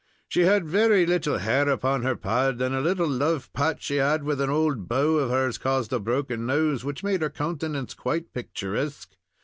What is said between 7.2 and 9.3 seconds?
her countenance quite picturesque.